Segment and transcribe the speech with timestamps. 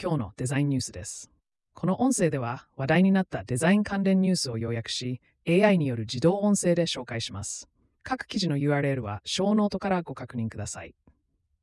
[0.00, 1.28] 今日のデザインニュースです。
[1.74, 7.68] この音声では話題になったデザイン関連ニュースを要約し、AI による自動音声で紹介します。
[8.04, 10.94] 各記事の URL はショーノートからご確認ください。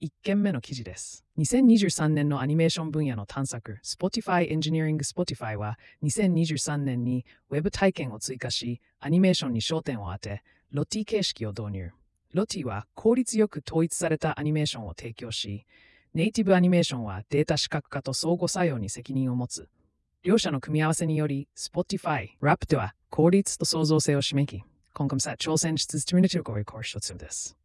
[0.02, 1.24] 1件目の記事です。
[1.38, 11.92] 2023年のアニメーション分野の探索、Spotify Engineering Spotify は2023年に Web 体験を追加し、アニメーションに焦点を当て、 Lottie 形式を導入。
[12.34, 15.66] Lottie は効率よく統一されたアニメーションを提供し、
[16.16, 19.68] ネイティブアニメーションはデータ視覚化と相互作用に責任を持つ。
[20.24, 27.58] 両者の組み合わせにより、Spotify、Rap では効率と創造性を示し、今後もさ挑戦し続けるというコース一つです。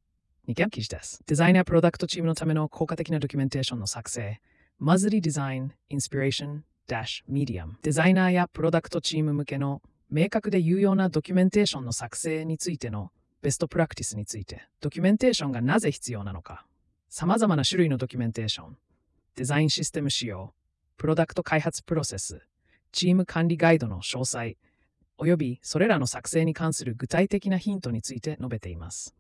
[0.48, 1.22] 2件目の記事です。
[1.28, 4.41] デザイナープロダクトチームのための効果的なドキュメンテーションの作成、
[4.80, 7.78] Muzli Design Inspiration、ダッシュ、 Medium。
[7.82, 9.80] デザイナーやプロダクトチーム向けの
[10.10, 16.66] 明確で有用なドキュメンテーションの作成についてのベストプラクティスについて、ドキュメンテーションがなぜ必要なのか、
[17.12, 18.77] 様々な種類のドキュメンテーション、
[19.34, 20.55] デザインシステム仕様、
[20.96, 22.41] プロダクト開発プロセス、
[22.92, 24.56] チーム管理ガイドの詳細、
[25.19, 29.16] およびそれらの作成に関する具体的なヒントについて述べています。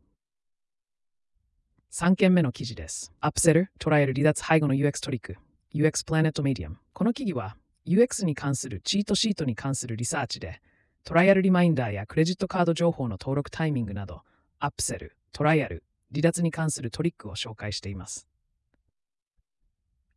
[1.90, 3.12] 3件目の記事です。
[3.18, 5.36] アップセル、捉える離脱背後の UX トリック、
[5.74, 6.76] UX プラネットメディアム。
[6.92, 7.56] この記事は
[7.88, 10.62] UX に関するチートシートに関するリサーチで、
[11.02, 14.22] トライアルリマインダーやクレジットカード情報の登録タイミングなど、
[14.60, 18.26] アップセル、トライアル、離脱に関するトリックを紹介しています。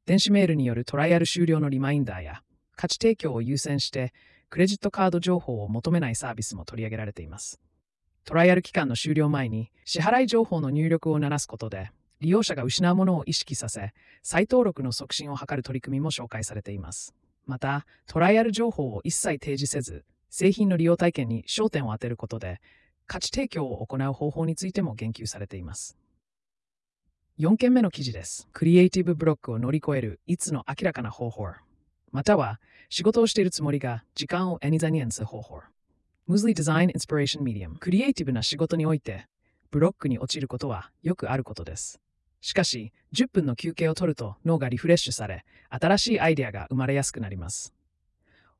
[0.06, 2.44] 電子メールによるトライアル終了のリマインダーや
[2.76, 4.14] 価値提供を優先して
[4.50, 7.60] クレジットカード情報を求めないサービスも取り上げられています。
[8.26, 17.14] トライアル期間の終了前に支払い情報の入力を鳴らすことで利用者が失うものを意識させ再登録の促進を図る取り組みも紹介されています。
[17.46, 22.62] また、トライアル情報を一切提示せず製品の利用体験に焦点を当てることで
[23.08, 25.98] 価値提供を行う方法についても言及されています。
[27.40, 28.48] 4件目の記事です。
[28.54, 31.48] クリエイティブブロックを乗り越えるいつの明らかな方法。
[32.12, 35.62] または、仕事をしているつもりが時間をエニザニエンス方法。
[36.28, 37.78] ムズリデザインインスピレーションメディアム。
[37.80, 39.28] クリエイティブな仕事において、
[39.72, 42.00] ブロックに落ちることはよくあることです。
[42.40, 47.74] しかし、10分の休憩を取ると脳がリフレッシュされ、新しいアイデアが生まれやすくなります。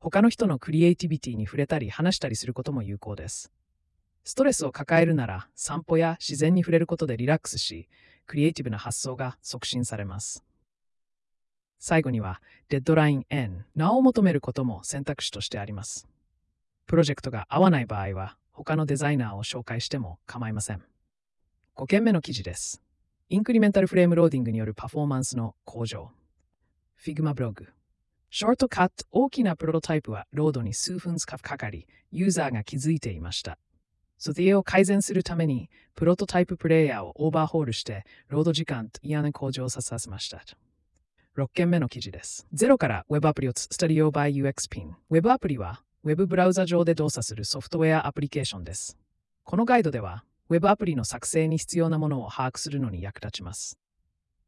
[0.00, 3.52] 他の人のクリエイティビティに触れたり話したりすることも有効です。
[4.24, 7.88] ストレスを抱えるなら散歩や自然に触れることでリラックスし、
[8.26, 10.44] クリエイティブな発想が促進されます。
[11.78, 12.40] 最後には、
[12.70, 16.08] デッドライン N、名を求めることも選択肢としてあります。
[16.86, 20.82] プロジェクトが合わない場合は、他のデザイナーを紹介しても構いません。
[21.76, 22.80] 5件目の記事です。
[23.28, 26.10] インクリメンタルフレームローディングによるパフォーマンスの向上。
[26.98, 27.66] Figma ブログ。
[28.30, 33.58] ショートカット大きなプロトタイプはロードに数分かかり、ユーザーが気づいていました。
[34.24, 40.42] それを改善するために、プロトタイププレイヤーをオーバーホールして、ロード時間と嫌な向上させました。
[41.36, 42.46] 6件目の記事です。
[42.54, 44.96] ゼロから Web アプリをスタディオ by UX ピン。
[45.10, 48.96] Web アプリは Web ブラウザ上で動作するソフトウェアアプリケーションです。
[49.42, 53.78] このガイドでは Web アプリの作成に必要なものを把握するのに役立ちます。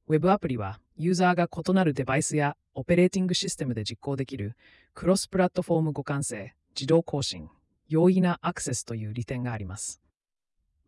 [0.09, 4.57] Web アプリはユーザーが異なるデバイスやオペレーティングシステムで実行できる
[4.95, 7.51] クロスプラットフォーム互換性、自動更新、
[7.89, 10.01] 容易なアクセスという利点があります。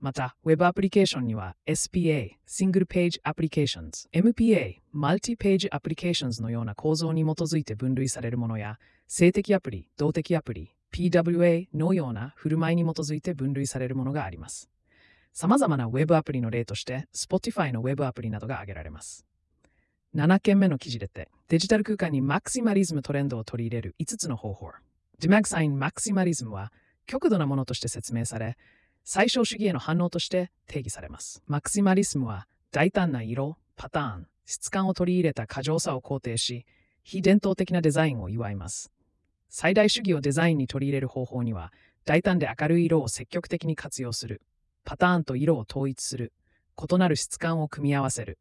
[0.01, 8.79] また、Web アプリケーションには SPA、Single Page Applications、MPA、Multi-Page Applications のような構造に基づいて分類されるものや、
[9.09, 14.71] 性的アプリ、動的アプリ、PWA のような振る舞いに基づいて分類されるものがあります。
[15.33, 19.25] 様々な Web アプリの例として、Spotify の Web アプリなどが挙げられます。
[20.15, 24.71] 7件目の記事でて、デジタル空間にマクシマリズムトレンドを取り入れる5つの方法。
[25.19, 26.73] ディマグサインマクシマリズムは、
[27.09, 28.57] 極度なものとして説明され、
[29.03, 31.43] 最小主義への反応として定義されます。
[31.47, 36.67] マクシマリスムは大胆な色、パターン、質感を取り入れた過剰さを肯定し、
[37.03, 38.93] 非伝統的なデザインを祝います。
[39.49, 41.73] 最大主義をデザインに取り入れる方法には、
[42.05, 44.43] 大胆で明るい色を積極的に活用する、
[44.85, 46.35] パターンと色を統一する、
[46.77, 48.39] 異なる質感を組み合わせる、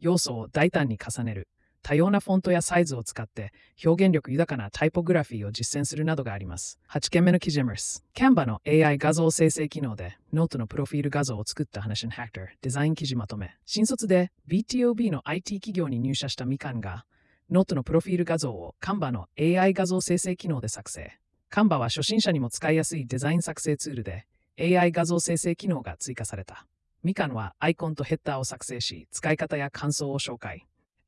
[0.00, 1.48] 要素を大胆に重ねる、
[1.82, 3.52] 多様なフォントやサイズを使って
[3.84, 6.78] 表現力豊かなタイポグラフィーを実践するなどがあります。
[6.90, 8.04] 8件目の記事です。
[8.14, 13.56] Canva の AI 画像生成機能でノートのプロフィール画像を作った話のハクターデザイン記事まとめ。
[13.66, 17.04] 新卒で BtoB の IT 企業に入社したみかんが
[17.50, 21.18] ノートのプロフィール画像を Canva の AI 画像生成機能で作成。
[21.50, 24.26] Canva は初心者にも使いやすいデザイン作成ツールで
[24.60, 26.66] AI 画像生成機能が追加された。
[27.02, 30.66] みかんはアイコンとヘッダーを作成し、使い方や感想を紹介。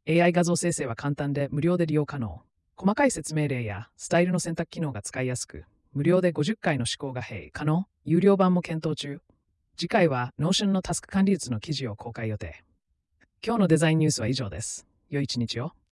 [0.08, 2.40] AI 画像生成は簡単で無料で利用可能。
[2.76, 7.87] 細かい説明例やスタイルの選択機能が使いやすく、無料で50回の試行が併可能。
[8.04, 9.20] 有料版も検討中。
[9.76, 12.64] 次回は Notion のタスク管理術の記事を公開予定。
[13.46, 14.88] 今日のデザインニュースは以上です。
[15.08, 15.72] 良い一日を。